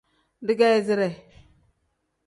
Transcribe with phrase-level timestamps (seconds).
[0.47, 1.09] Digeezire.